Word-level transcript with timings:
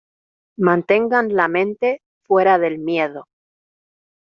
mantengan 0.57 1.29
la 1.35 1.47
mente 1.47 2.01
fuera 2.25 2.57
del 2.57 2.79
miedo. 2.79 3.27